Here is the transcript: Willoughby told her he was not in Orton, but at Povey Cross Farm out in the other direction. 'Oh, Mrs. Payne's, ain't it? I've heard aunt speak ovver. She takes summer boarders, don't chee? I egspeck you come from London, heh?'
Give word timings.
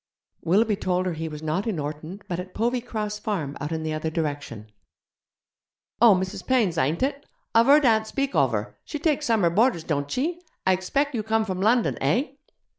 Willoughby 0.43 0.77
told 0.77 1.05
her 1.05 1.13
he 1.13 1.29
was 1.29 1.43
not 1.43 1.67
in 1.67 1.77
Orton, 1.77 2.21
but 2.27 2.39
at 2.39 2.55
Povey 2.55 2.81
Cross 2.81 3.19
Farm 3.19 3.55
out 3.61 3.71
in 3.71 3.83
the 3.83 3.93
other 3.93 4.09
direction. 4.09 4.71
'Oh, 6.01 6.15
Mrs. 6.15 6.43
Payne's, 6.47 6.75
ain't 6.75 7.03
it? 7.03 7.23
I've 7.53 7.67
heard 7.67 7.85
aunt 7.85 8.07
speak 8.07 8.33
ovver. 8.33 8.73
She 8.83 8.97
takes 8.97 9.27
summer 9.27 9.51
boarders, 9.51 9.83
don't 9.83 10.07
chee? 10.07 10.41
I 10.65 10.75
egspeck 10.75 11.13
you 11.13 11.21
come 11.21 11.45
from 11.45 11.61
London, 11.61 11.99
heh?' 12.01 12.29